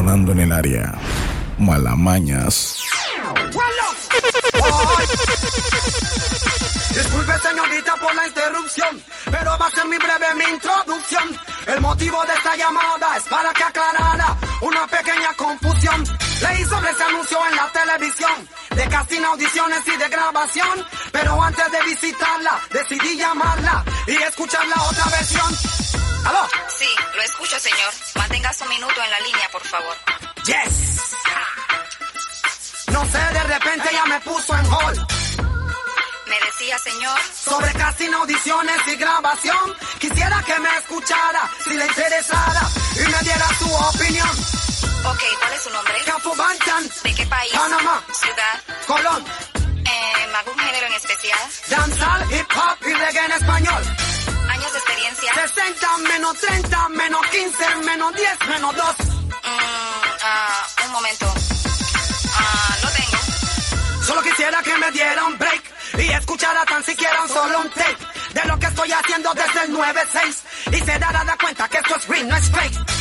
[0.08, 0.94] Detonando en el área.
[1.58, 2.82] Malamañas.
[6.94, 11.38] Disculpe señorita por la interrupción, pero va a ser mi breve mi introducción.
[11.66, 16.02] El motivo de esta llamada es para que aclarara una pequeña confusión.
[16.40, 20.86] Leí sobre ese anuncio en la televisión, de casting, audiciones y de grabación.
[21.12, 25.87] Pero antes de visitarla, decidí llamarla y escuchar la otra versión.
[26.24, 26.48] ¿Aló?
[26.78, 27.92] Sí, lo escucho, señor.
[28.14, 29.96] Mantenga un minuto en la línea, por favor.
[30.44, 30.98] Yes.
[32.92, 34.98] No sé, de repente ya me puso en hold.
[36.26, 37.18] Me decía, señor.
[37.44, 39.76] Sobre casting, audiciones y grabación.
[39.98, 42.62] Quisiera que me escuchara, si le interesara,
[42.96, 44.30] y me diera su opinión.
[45.04, 45.94] Ok, ¿cuál es su nombre?
[46.04, 46.90] Cafu Banchan.
[47.02, 47.52] ¿De qué país?
[47.52, 48.02] Panamá.
[48.12, 48.62] Ciudad.
[48.86, 49.24] Colón.
[49.84, 51.38] Eh, ¿Algún género en especial?
[51.68, 53.82] Danzal, hip hop y reggae en español.
[55.60, 55.88] ¿Años de experiencia?
[55.88, 58.84] 60 menos 30 menos 15 menos 10 menos 2.
[58.84, 59.28] Mm,
[60.22, 61.34] ah, un momento.
[62.32, 64.04] Ah, no tengo.
[64.04, 65.62] Solo quisiera que me diera un break
[65.98, 67.96] y escuchara tan siquiera un solo un tape
[68.34, 70.42] de lo que estoy haciendo desde el 96
[70.72, 72.97] y se dará de cuenta que esto es real, no es fake.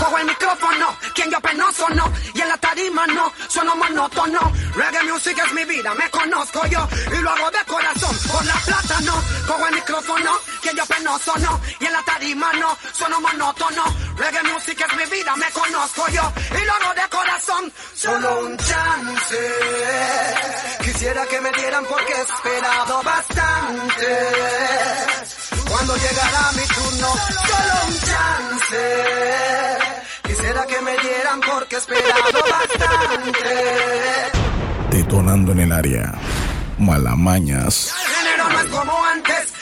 [0.00, 4.40] Cojo el micrófono, quien yo penoso no, y en la tarima no, sueno monótono.
[4.74, 8.54] Reggae music es mi vida, me conozco yo, y lo hago de corazón, por la
[8.54, 9.22] plata no.
[9.46, 10.30] Cojo el micrófono,
[10.62, 13.84] quien yo penoso no, y en la tarima no, sueno monótono.
[14.16, 17.72] Reggae music es mi vida, me conozco yo, y lo hago de corazón.
[17.94, 19.38] Solo un chance,
[20.82, 24.18] quisiera que me dieran porque he esperado bastante.
[25.68, 27.14] Cuando llegará mi turno,
[27.46, 29.79] solo un chance.
[30.40, 33.44] Quisiera que me dieran porque he esperado bastante.
[34.90, 36.14] Detonando en el área.
[36.78, 37.94] Malamañas.
[37.94, 39.52] El género no es como antes.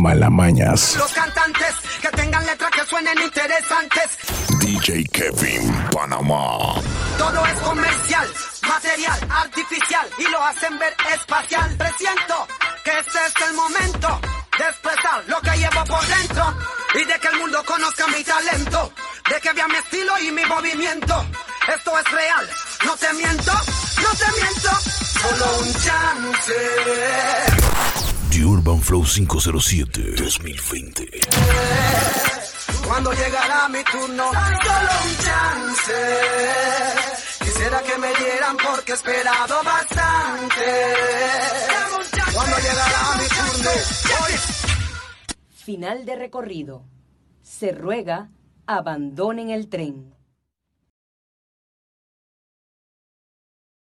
[0.00, 0.96] Malamañas.
[0.96, 4.18] Los cantantes que tengan letras que suenen interesantes.
[4.58, 6.82] DJ Kevin Panamá.
[7.16, 8.28] Todo es comercial,
[8.62, 11.76] material, artificial y lo hacen ver espacial.
[11.76, 12.48] Presiento
[12.82, 14.20] que este es el momento
[14.58, 16.56] de expresar lo que llevo por dentro
[16.94, 18.92] y de que el mundo conozca mi talento,
[19.28, 21.26] de que vea mi estilo y mi movimiento.
[21.74, 22.50] Esto es real,
[22.84, 24.70] no te miento, no te miento,
[25.20, 26.54] solo un chance.
[28.30, 31.08] The Urban Flow 507 2020.
[32.86, 35.92] Cuando llegará mi turno, solo un chance.
[37.40, 40.94] Quisiera que me dieran porque he esperado bastante.
[42.32, 43.28] Cuando llegará mi
[45.50, 46.84] Final de recorrido.
[47.42, 48.30] Se ruega
[48.66, 50.13] abandonen el tren.